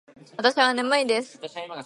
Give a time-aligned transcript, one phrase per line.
[0.35, 1.39] わたしはねむいです。